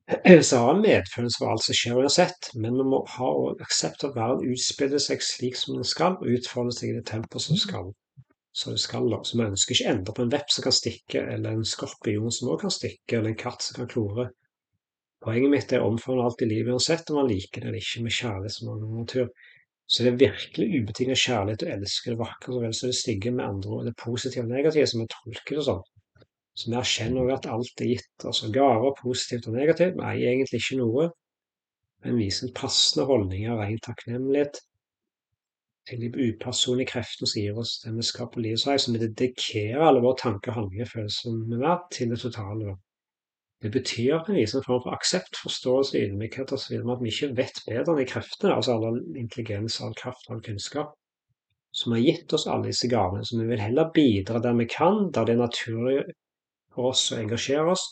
så 0.49 0.57
har 0.61 0.75
en 0.75 0.83
medfølelse 0.85 1.41
for 1.41 1.49
alt 1.49 1.65
som 1.65 1.77
skjer 1.79 1.97
uansett, 1.97 2.49
men 2.53 2.77
vi 2.77 2.85
må 2.85 3.01
ha 3.15 3.29
aksept 3.65 4.05
av 4.05 4.13
at 4.13 4.19
verden 4.19 4.53
utspiller 4.53 5.01
seg 5.01 5.23
slik 5.25 5.57
som 5.57 5.79
den 5.79 5.87
skal, 5.95 6.19
og 6.21 6.37
utfolder 6.37 6.77
seg 6.77 6.91
i 6.91 6.97
det 6.99 7.07
tempoet 7.09 7.47
som 7.47 7.57
skal. 7.57 7.89
Så 8.55 8.71
det 8.71 8.83
skal 8.83 9.09
da. 9.11 9.23
Så 9.25 9.39
vi 9.39 9.47
ønsker 9.49 9.75
ikke 9.75 9.91
endre 9.91 10.13
på 10.15 10.23
en 10.23 10.31
vepp 10.31 10.53
som 10.53 10.63
kan 10.67 10.75
stikke, 10.77 11.25
eller 11.33 11.57
en 11.57 11.65
skorpion 11.67 12.31
som 12.31 12.53
også 12.53 12.61
kan 12.61 12.75
stikke, 12.77 13.17
eller 13.17 13.33
en 13.33 13.41
katt 13.41 13.65
som 13.65 13.79
kan 13.81 13.89
klore. 13.91 14.29
Poenget 15.25 15.49
mitt 15.49 15.71
er 15.73 15.81
å 15.81 15.89
omfavne 15.89 16.25
alt 16.27 16.41
i 16.45 16.47
livet 16.49 16.69
uansett 16.75 17.09
om 17.09 17.17
man 17.17 17.29
liker 17.31 17.63
det 17.63 17.69
eller 17.71 17.81
ikke, 17.81 18.03
med 18.05 18.13
kjærlighet 18.13 18.55
som 18.55 18.71
annen 18.75 18.99
natur. 19.01 19.29
Så 19.89 20.05
det 20.05 20.11
er 20.11 20.21
virkelig 20.21 20.81
ubetinget 20.81 21.21
kjærlighet 21.21 21.65
å 21.65 21.71
elske 21.75 22.13
det 22.13 22.19
vakre 22.19 22.53
så 22.53 22.61
vel 22.61 22.75
som 22.77 22.91
det 22.91 22.97
stygge, 22.99 23.33
med 23.33 23.45
andre 23.45 23.73
ord 23.73 23.89
det 23.89 23.95
positive 24.01 24.45
og 24.45 24.53
negative, 24.53 24.85
som 24.91 25.01
vi 25.01 25.07
tolker 25.13 25.59
det 25.59 25.65
sånn. 25.67 25.81
Så 26.55 26.69
vi 26.69 26.77
erkjenner 26.79 27.33
at 27.35 27.49
alt 27.51 27.83
er 27.83 27.91
gitt. 27.91 28.13
Altså 28.23 28.51
gaver, 28.53 28.93
positivt 29.01 29.49
og 29.49 29.57
negativt. 29.57 29.97
Vi 29.97 30.05
eier 30.11 30.31
egentlig 30.31 30.61
ikke 30.61 30.79
noe, 30.79 31.09
men 32.05 32.21
viser 32.21 32.47
en 32.47 32.55
passende 32.61 33.09
holdning 33.09 33.49
av 33.49 33.63
ren 33.63 33.81
takknemlighet 33.89 34.61
til 35.89 36.01
de 36.01 36.09
upersonlige 36.29 36.93
kreftene 36.93 37.29
som 37.29 37.41
gir 37.41 37.59
oss 37.61 37.75
det 37.83 37.93
vi 37.97 38.05
skal 38.05 38.29
på 38.33 38.41
livets 38.45 38.65
vei, 38.69 38.77
som 38.81 38.95
vi 38.95 39.01
dedikerer 39.03 39.85
alle 39.85 40.01
våre 40.05 40.17
tanker, 40.21 40.55
handlinger, 40.55 40.87
og 40.87 40.93
følelser 40.93 41.35
med 41.41 41.61
hver 41.61 41.83
til 41.93 42.13
det 42.13 42.21
totale. 42.21 42.77
Det 43.65 43.71
betyr 43.73 44.19
at 44.19 44.27
vi 44.29 44.35
viser 44.37 44.59
en 44.59 44.65
form 44.67 44.81
for 44.83 44.93
aksept, 44.93 45.39
forståelse, 45.41 45.97
ydmykhet 45.97 46.51
osv. 46.53 46.75
at 46.77 46.99
vi 47.01 47.09
ikke 47.09 47.31
vet 47.39 47.61
bedre 47.65 47.95
enn 47.95 47.97
de 47.97 48.03
kreftene, 48.11 48.51
altså 48.53 48.75
all 48.75 48.99
intelligens, 49.17 49.79
all 49.81 49.95
kraft, 49.97 50.27
all 50.29 50.43
kunnskap, 50.45 50.91
som 51.73 51.95
har 51.95 52.03
gitt 52.03 52.35
oss 52.37 52.45
alle 52.45 52.69
disse 52.69 52.89
gavene. 52.91 53.25
Så 53.25 53.39
vi 53.39 53.47
vil 53.49 53.63
heller 53.63 53.89
bidra 53.95 54.41
der 54.43 54.53
vi 54.59 54.67
kan, 54.69 55.09
der 55.15 55.25
det 55.25 55.33
er 55.33 55.41
naturlig 55.41 56.03
for 56.75 56.91
oss 56.91 57.07
å 57.09 57.17
engasjere 57.23 57.73
oss. 57.73 57.87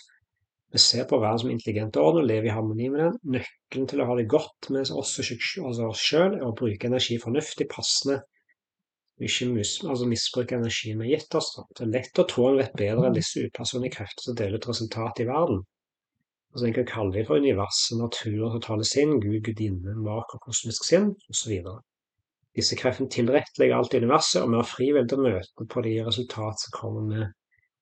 Vi 0.77 0.83
ser 0.83 1.09
på 1.09 1.17
verden 1.23 1.41
som 1.41 1.55
intelligent 1.55 1.97
orden 1.97 2.21
og 2.21 2.29
lever 2.29 2.51
i 2.51 2.53
harmoni 2.53 2.91
med 2.93 3.03
den. 3.07 3.17
Nøkkelen 3.39 3.89
til 3.89 4.05
å 4.05 4.09
ha 4.11 4.19
det 4.21 4.29
godt 4.29 4.69
med 4.69 4.85
oss, 4.93 4.93
og 4.93 5.83
oss 5.89 6.05
sjøl 6.05 6.37
er 6.37 6.45
å 6.45 6.53
bruke 6.61 6.91
energi 6.91 7.17
fornuftig, 7.25 7.71
passende 7.73 8.21
ikke 9.21 9.45
mis, 9.53 9.75
altså 9.85 10.07
misbruke 10.09 10.57
energien 10.57 10.99
vi 10.99 11.11
har 11.11 11.19
gitt 11.19 11.35
oss. 11.37 11.51
Det 11.77 11.85
er 11.85 11.91
lett 11.93 12.19
å 12.19 12.25
tro 12.29 12.47
en 12.49 12.57
vet 12.57 12.73
bedre 12.79 13.07
enn 13.09 13.17
disse 13.17 13.43
upersonlige 13.45 13.97
krefter 13.99 14.25
som 14.25 14.37
deler 14.39 14.57
ut 14.57 14.67
resultat 14.69 15.21
i 15.21 15.27
verden. 15.29 15.61
Altså 16.53 16.67
En 16.67 16.73
kan 16.73 16.89
kalle 16.89 17.13
dem 17.13 17.25
for 17.25 17.41
universet, 17.41 17.97
natur, 17.97 18.49
totale 18.53 18.85
sinn, 18.85 19.19
Gud, 19.21 19.39
gudinne, 19.45 19.95
mak 20.05 20.33
og 20.35 20.43
kosmisk 20.47 20.85
sinn 20.85 21.13
osv. 21.29 21.53
Disse 22.57 22.77
kreftene 22.77 23.09
tilrettelegger 23.09 23.77
alt 23.77 23.93
i 23.93 24.01
universet, 24.03 24.43
og 24.43 24.51
vi 24.51 24.59
har 24.59 24.69
fri 24.69 24.89
til 24.93 25.17
å 25.17 25.23
møte 25.23 25.67
på 25.73 25.85
de 25.85 25.95
resultat 26.05 26.65
som 26.65 26.75
kommer 26.75 27.07
med 27.09 27.31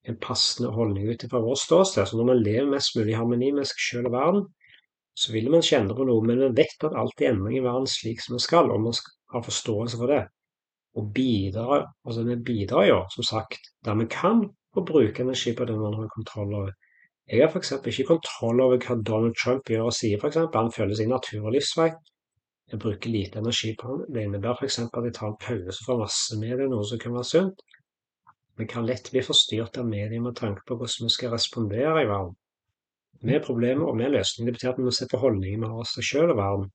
en 0.07 0.17
passende 0.23 0.71
holdning 0.75 1.09
ut 1.11 1.25
fra 1.29 1.41
vårt 1.43 1.59
ståsted. 1.59 2.07
Så 2.07 2.17
når 2.17 2.31
vi 2.31 2.37
lever 2.45 2.71
mest 2.71 2.95
mulig 2.95 3.11
i 3.13 3.19
harmoni 3.19 3.51
med 3.55 3.67
seg 3.67 3.83
selv 3.87 4.11
og 4.11 4.15
verden, 4.15 4.45
så 5.19 5.33
vil 5.35 5.51
vi 5.51 5.59
kjenne 5.67 5.95
på 5.95 6.07
noe, 6.07 6.23
men 6.23 6.39
vi 6.45 6.51
vet 6.61 6.87
at 6.87 6.95
alt 6.97 7.21
er 7.21 7.33
endring 7.33 7.59
i 7.59 7.65
verden 7.65 7.89
slik 7.91 8.23
som 8.23 8.37
det 8.37 8.45
skal, 8.45 8.71
og 8.71 8.87
vi 8.87 8.95
har 9.35 9.43
forståelse 9.47 9.99
for 9.99 10.15
det. 10.15 10.23
Og 10.99 11.11
bidrar, 11.15 11.85
altså 12.05 12.23
vi 12.27 12.35
bidrar 12.45 12.85
jo, 12.89 12.97
som 13.15 13.23
sagt, 13.23 13.69
der 13.85 13.95
vi 13.95 14.05
kan, 14.11 14.41
og 14.75 14.87
bruke 14.87 15.23
energi 15.23 15.53
på 15.55 15.65
det 15.65 15.77
man 15.79 15.93
har 15.99 16.09
kontroll 16.15 16.53
over. 16.53 16.71
Jeg 17.31 17.43
har 17.43 17.51
f.eks. 17.51 17.71
ikke 17.87 18.07
kontroll 18.09 18.61
over 18.61 18.79
hva 18.83 18.97
Donald 19.07 19.35
Trump 19.43 19.69
gjør 19.71 19.87
og 19.87 19.95
sier, 19.95 20.19
f.eks. 20.19 20.39
Han 20.55 20.71
følger 20.75 20.99
sin 20.99 21.13
natur 21.13 21.47
og 21.47 21.55
livsvei. 21.55 21.91
Jeg 22.71 22.79
bruker 22.79 23.11
lite 23.11 23.39
energi 23.39 23.71
på 23.79 23.87
ham. 23.87 24.03
Det 24.13 24.23
innebærer 24.25 24.59
f.eks. 24.59 24.79
at 24.83 25.07
jeg 25.07 25.15
tar 25.15 25.31
en 25.31 25.39
pause 25.45 25.85
fra 25.85 25.97
massemedia, 26.01 26.67
noe 26.71 26.87
som 26.87 26.99
kan 26.99 27.15
være 27.15 27.29
sunt. 27.31 27.63
Vi 28.59 28.67
kan 28.73 28.85
lett 28.85 29.11
bli 29.11 29.23
forstyrret 29.25 29.79
av 29.79 29.87
medier 29.87 30.23
med 30.23 30.35
tanke 30.39 30.63
på 30.67 30.75
hvordan 30.79 31.07
vi 31.07 31.15
skal 31.15 31.33
respondere 31.35 32.03
i 32.03 32.09
verden. 32.09 32.35
Med 33.27 33.43
problemer 33.45 33.87
og 33.87 33.97
med 33.97 34.11
løsninger. 34.15 34.51
Det 34.51 34.57
betyr 34.57 34.73
at 34.73 34.79
vi 34.79 34.87
må 34.87 34.93
se 34.95 35.07
på 35.11 35.19
holdningen 35.23 35.63
vi 35.63 35.71
har 35.71 35.83
oss 35.83 35.95
selv 36.11 36.35
og 36.35 36.39
verden. 36.41 36.69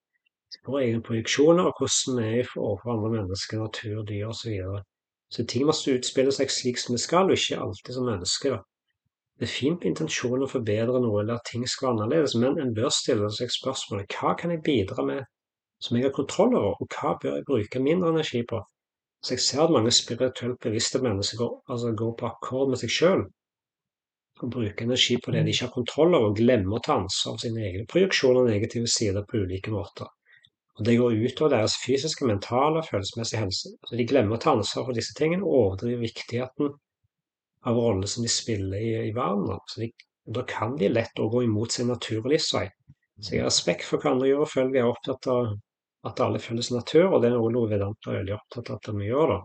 Våre 0.65 0.85
egne 0.87 1.03
projeksjoner 1.05 1.69
hvordan 1.79 2.21
vi 2.21 2.41
er 2.41 2.53
overfor 2.57 2.93
andre 2.95 3.11
mennesker, 3.19 3.61
natur, 3.61 4.03
dyr 4.09 4.31
osv. 4.31 4.41
Så, 4.41 4.51
videre. 4.51 4.83
så 5.35 5.45
ting 5.53 5.67
må 5.69 5.75
utspille 5.93 6.33
seg 6.33 6.55
slik 6.55 6.81
som 6.81 6.97
det 6.97 7.03
skal, 7.05 7.29
og 7.31 7.37
ikke 7.37 7.61
alltid 7.67 7.99
som 7.99 8.09
mennesker. 8.09 8.59
Det 9.37 9.45
er 9.45 9.53
fint 9.53 9.83
med 9.83 9.91
intensjonen 9.93 10.47
å 10.47 10.51
forbedre 10.51 11.01
noe 11.05 11.21
eller 11.21 11.37
at 11.37 11.49
ting 11.51 11.67
skal 11.69 11.91
være 11.91 11.97
annerledes, 11.97 12.37
men 12.41 12.61
en 12.63 12.73
bør 12.79 12.89
stille 12.95 13.29
seg 13.37 13.53
spørsmålet 13.53 14.17
hva 14.17 14.33
kan 14.41 14.55
jeg 14.55 14.65
bidra 14.65 15.05
med 15.05 15.27
som 15.85 15.99
jeg 15.99 16.07
har 16.07 16.15
kontroll 16.17 16.57
over, 16.57 16.79
og 16.81 16.95
hva 16.97 17.19
bør 17.21 17.37
jeg 17.37 17.49
bruke 17.51 17.83
mindre 17.85 18.15
energi 18.15 18.41
på? 18.49 18.63
Så 19.21 19.35
jeg 19.35 19.45
ser 19.45 19.67
at 19.67 19.75
mange 19.75 19.93
spirituelt 19.93 20.61
bevisste 20.63 21.03
mennesker 21.05 21.43
går, 21.43 21.53
altså 21.69 21.93
går 22.01 22.15
på 22.17 22.31
akkord 22.31 22.73
med 22.73 22.81
seg 22.81 22.95
sjøl 22.97 23.27
og 24.45 24.51
bruker 24.53 24.85
energi 24.85 25.17
på 25.25 25.33
det 25.33 25.45
de 25.45 25.53
ikke 25.53 25.65
har 25.65 25.73
kontroll 25.75 26.15
over, 26.15 26.31
og 26.31 26.37
glemmer 26.37 26.77
å 26.77 26.83
ta 26.85 26.99
ansvar 27.01 27.37
for 27.37 27.45
sine 27.45 27.63
egne 27.65 27.87
projeksjoner 27.89 28.43
og 28.43 28.51
negative 28.51 28.91
sider 28.93 29.25
på 29.25 29.41
ulike 29.45 29.73
måter. 29.73 30.11
Og 30.77 30.85
Det 30.85 30.97
går 31.01 31.15
utover 31.25 31.55
deres 31.55 31.77
fysiske, 31.81 32.27
mentale 32.29 32.83
og 32.83 32.89
følelsesmessige 32.89 33.41
helse. 33.41 33.73
Så 33.89 33.97
De 33.97 34.09
glemmer 34.09 34.37
å 34.37 34.43
ta 34.43 34.53
ansvar 34.53 34.85
for 34.89 34.97
disse 34.97 35.17
tingene 35.17 35.47
og 35.47 35.61
overdriver 35.61 36.05
viktigheten 36.05 36.75
av 37.67 37.79
rollen 37.81 38.07
som 38.11 38.27
de 38.27 38.33
spiller 38.33 38.79
i, 38.79 38.91
i 39.09 39.15
verden. 39.17 39.57
Så 39.73 39.81
de, 39.83 39.91
da 40.37 40.45
kan 40.49 40.77
de 40.77 40.91
lett 40.93 41.17
gå 41.17 41.43
imot 41.47 41.73
sin 41.73 41.89
natur 41.89 42.21
og 42.21 42.33
livsvei. 42.35 42.67
Så 43.21 43.33
jeg 43.33 43.43
har 43.43 43.49
respekt 43.49 43.87
for 43.89 44.03
hva 44.03 44.13
andre 44.13 44.29
gjør, 44.29 44.43
og 44.45 44.53
føler 44.53 44.77
jeg 44.77 44.85
er 44.85 44.93
opptatt 44.93 45.29
av 45.33 45.55
at 46.07 46.21
alle 46.23 46.41
følger 46.43 46.67
sin 46.67 46.77
natur, 46.77 47.07
og 47.09 47.23
det 47.23 47.31
er 47.33 47.39
noe 47.41 47.71
Vedanta 47.71 48.13
er 48.13 48.21
veldig 48.21 48.35
opptatt 48.37 48.71
av 48.71 48.81
at 48.81 48.91
vi 48.99 49.09
gjør. 49.09 49.33
da. 49.33 49.39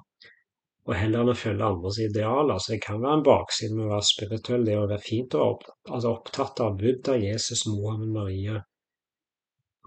Og 0.90 0.96
heller 0.98 1.24
enn 1.24 1.32
å 1.32 1.38
følge 1.38 1.68
andres 1.68 2.00
idealer. 2.02 2.60
Så 2.60 2.74
det 2.74 2.82
kan 2.84 3.00
være 3.02 3.20
en 3.20 3.26
bakside 3.26 3.78
med 3.78 3.86
å 3.86 3.94
være 3.94 4.10
spirituell, 4.10 4.68
det 4.68 4.78
å 4.78 4.84
være 4.90 5.06
fint 5.06 5.38
og 5.38 5.46
opptatt, 5.48 5.80
altså 5.88 6.14
opptatt 6.18 6.62
av 6.66 6.78
Buddha, 6.82 7.16
Jesus, 7.22 7.64
Mohammed, 7.70 8.12
Maria, 8.18 8.60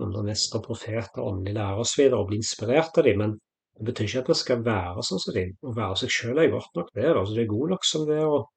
andre 0.02 0.24
mestere, 0.26 0.62
profeter, 0.64 1.22
åndelige 1.22 1.58
lærere 1.58 1.84
osv., 1.84 2.06
og, 2.10 2.26
bli 2.30 2.40
inspirert 2.40 2.98
av 2.98 3.06
dem. 3.06 3.22
Men 3.22 3.36
det 3.78 3.86
betyr 3.88 4.08
ikke 4.08 4.24
at 4.24 4.32
vi 4.32 4.38
skal 4.40 4.64
være 4.66 5.04
sånn 5.06 5.22
som 5.22 5.36
dem. 5.36 5.54
Å 5.62 5.76
være 5.76 6.00
seg 6.02 6.16
selv 6.16 6.42
er 6.42 6.52
godt 6.52 6.80
nok, 6.80 6.90
det. 6.96 7.06
Altså, 7.12 7.36
det 7.36 7.44
er 7.44 7.54
god 7.54 7.74
nok 7.74 7.88
som 7.90 8.08
det. 8.10 8.20
og 8.24 8.50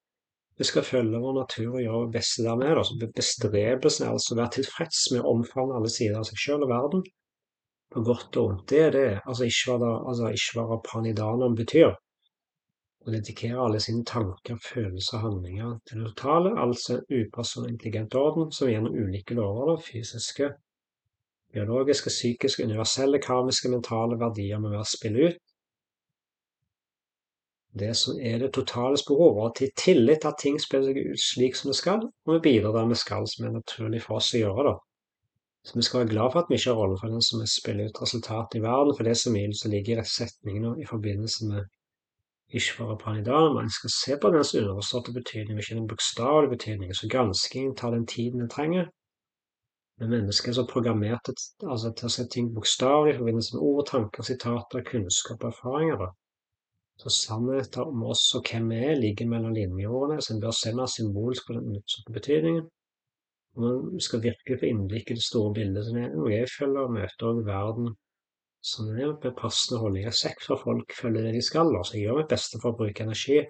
vi 0.58 0.66
skal 0.66 0.86
følge 0.86 1.20
vår 1.22 1.36
natur 1.38 1.76
og 1.76 1.84
gjøre 1.84 2.06
det 2.08 2.14
beste 2.16 2.44
der 2.44 2.56
med. 2.58 2.72
er. 2.72 2.80
Altså, 2.82 3.12
bestrebelsen 3.20 4.08
er 4.08 4.16
altså 4.16 4.34
å 4.34 4.40
være 4.40 4.56
tilfreds 4.58 5.04
med 5.14 5.22
å 5.22 5.34
omfavne 5.36 5.78
alle 5.78 5.92
sider 5.94 6.18
av 6.18 6.26
seg 6.30 6.42
selv 6.42 6.66
og 6.66 6.74
verden 6.74 7.04
på 7.94 8.04
godt 8.08 8.38
og 8.42 8.48
vondt. 8.48 8.66
Det 8.70 8.82
er 8.88 8.92
det 8.96 9.08
altså 9.20 9.48
ikke 9.48 9.72
hva, 9.72 9.78
det, 9.84 9.92
altså 10.12 10.32
Ishvara 10.34 10.78
Pranidanam 10.88 11.56
betyr. 11.58 11.94
Å 13.08 13.14
dedikere 13.14 13.62
alle 13.64 13.80
sine 13.80 14.04
tanker, 14.04 14.58
følelser 14.60 15.20
og 15.20 15.26
handlinger 15.28 15.78
til 15.88 16.02
det 16.02 16.10
totale, 16.12 16.52
altså 16.60 16.98
upersonlig 17.08 17.76
intelligent 17.76 18.18
orden 18.20 18.50
som 18.52 18.68
gjennom 18.68 18.98
ulike 18.98 19.38
lover, 19.38 19.78
fysiske, 19.86 20.50
biologiske, 21.54 22.10
psykiske, 22.10 22.64
universelle, 22.64 23.22
karmiske, 23.22 23.70
mentale 23.70 24.20
verdier 24.20 24.60
må 24.60 24.72
være 24.74 24.86
spille 24.86 25.30
ut. 25.30 25.38
Det 27.80 27.94
som 27.98 28.20
er 28.22 28.40
det 28.42 28.54
totale 28.54 28.98
behov, 29.08 29.40
og 29.44 29.56
til 29.56 29.70
tillit 29.78 30.22
til 30.22 30.32
at 30.32 30.42
ting 30.42 30.58
spiller 30.62 30.88
seg 30.90 31.12
ut 31.12 31.22
slik 31.22 31.56
som 31.56 31.70
det 31.70 31.78
skal, 31.78 32.06
og 32.26 32.34
vi 32.34 32.44
bidrar 32.48 32.74
der 32.78 32.90
vi 32.90 32.98
skal, 32.98 33.28
som 33.30 33.46
er 33.46 33.58
naturlig 33.60 34.02
for 34.06 34.18
oss 34.18 34.34
å 34.34 34.42
gjøre. 34.42 34.68
da. 34.70 34.76
Så 35.68 35.76
vi 35.76 35.86
skal 35.86 36.00
være 36.00 36.14
glad 36.14 36.32
for 36.32 36.40
at 36.40 36.50
vi 36.50 36.56
ikke 36.56 36.72
har 36.72 36.80
rollen 36.80 37.00
for 37.02 37.14
den 37.14 37.22
som 37.22 37.46
spiller 37.60 37.90
ut 37.90 38.02
resultatet 38.02 38.58
i 38.58 38.64
verden, 38.64 38.96
for 38.98 39.04
det 39.04 39.18
som 39.18 39.36
ligger 39.36 40.02
i 40.02 40.06
setningen 40.18 40.82
i 40.82 40.86
forbindelse 40.86 41.50
med 41.52 41.66
Ishvara 42.58 42.96
Pranidana. 42.96 43.54
Man 43.54 43.70
skal 43.70 43.92
se 44.02 44.18
på 44.22 44.32
dens 44.32 44.56
underforståtte 44.56 45.14
betydning, 45.14 45.60
ikke 45.60 45.76
den 45.76 45.88
bokstavelige 45.88 46.54
betydningen. 46.56 46.96
Så 46.96 47.10
granskingen 47.12 47.76
tar 47.76 47.92
den 47.92 48.08
tiden 48.08 48.40
den 48.40 48.50
trenger. 48.50 48.86
Men 49.98 50.14
mennesket 50.14 50.52
er 50.52 50.56
så 50.60 50.66
programmert 50.70 51.30
altså, 51.32 51.90
til 51.98 52.08
å 52.08 52.14
se 52.14 52.26
ting 52.30 52.52
bokstavelig 52.54 53.16
i 53.16 53.18
forbindelse 53.18 53.56
med 53.56 53.64
ord, 53.66 53.86
tanker, 53.90 54.26
sitater, 54.28 54.84
kunnskap 54.86 55.42
og 55.42 55.50
erfaringer. 55.50 56.04
Så 57.02 57.14
sannheter 57.14 57.90
om 57.90 58.04
oss 58.10 58.24
og 58.38 58.46
hvem 58.50 58.70
vi 58.74 58.82
er, 58.92 58.96
ligger 59.02 59.30
mellom 59.30 59.56
linjeordene, 59.58 60.22
så 60.22 60.34
en 60.34 60.42
bør 60.44 60.54
se 60.58 60.74
mer 60.78 60.90
symbolsk 60.94 61.50
på 61.50 61.58
den 61.58 61.80
utsatte 61.80 62.14
betydningen. 62.14 62.66
Og 63.58 63.64
man 63.66 64.04
skal 64.06 64.22
virkelig 64.22 64.60
få 64.62 64.70
innblikk 64.70 65.12
i 65.12 65.18
det 65.18 65.26
store 65.26 65.54
bildet 65.58 65.88
som 65.88 65.98
er 66.02 66.14
noe 66.14 66.34
jeg 66.34 66.50
følger, 66.54 66.84
og 66.86 66.98
møter 66.98 67.32
også 67.32 67.48
verden 67.48 67.94
som 68.68 68.90
er 68.94 69.14
med 69.14 69.38
passende 69.38 69.82
holdninger. 69.82 70.14
Sekk 70.14 70.46
for 70.46 70.62
folk 70.62 70.94
følger 70.94 71.26
det 71.26 71.38
de 71.38 71.46
skal, 71.46 71.74
så 71.82 71.98
jeg 71.98 72.06
gjør 72.06 72.22
mitt 72.22 72.34
beste 72.34 72.62
for 72.62 72.74
å 72.74 72.80
bruke 72.84 73.06
energi 73.06 73.42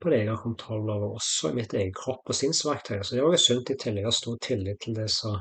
på 0.00 0.10
det 0.12 0.22
jeg 0.22 0.30
har 0.30 0.42
kontroll 0.42 0.90
over, 0.90 1.16
også 1.18 1.50
i 1.50 1.56
mitt 1.58 1.74
eget 1.76 1.96
kropp 1.96 2.30
og 2.30 2.36
sinnsverktøy. 2.36 3.00
Så 3.02 3.14
det 3.14 3.22
er 3.22 3.28
også 3.28 3.54
sunt 3.54 3.72
i 3.72 3.78
tillegg 3.82 4.06
å 4.06 4.12
ha 4.12 4.16
stor 4.16 4.38
tillit 4.46 4.80
til 4.84 4.96
det 4.96 5.08
som 5.12 5.40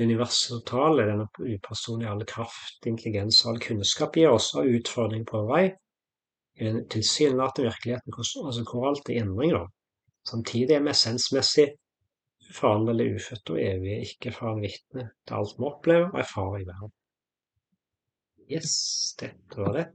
universet 0.00 0.54
totale, 0.56 1.06
denne 1.06 1.28
upersonlige 1.38 2.10
all 2.10 2.24
kraft, 2.28 2.80
intelligens 2.88 3.42
og 3.44 3.52
all 3.52 3.62
kunnskap 3.62 4.16
gir 4.16 4.32
oss 4.32 4.50
av 4.58 4.68
utfordringer 4.68 5.28
på 5.28 5.44
vei 5.50 5.64
i 5.68 6.66
den 6.68 6.82
tilsynelatende 6.92 7.70
virkeligheten 7.70 8.16
altså 8.18 8.64
hvor 8.68 8.88
alt 8.90 9.08
er 9.08 9.22
endring. 9.22 9.54
Da. 9.56 9.66
Samtidig 10.28 10.76
er 10.76 10.84
vi 10.84 10.92
essensmessig 10.92 11.68
uforanderlig 12.50 13.14
ufødt 13.16 13.54
og 13.54 13.62
evig, 13.62 13.96
ikke 14.08 14.34
fra 14.36 14.52
vitne 14.58 15.08
til 15.26 15.38
alt 15.38 15.56
vi 15.58 15.68
opplever 15.70 16.10
og 16.10 16.20
erfarer 16.20 16.60
i 16.60 16.68
verden. 16.68 16.94
Yes, 18.52 18.74
dette 19.20 19.56
var 19.56 19.76
det. 19.78 19.86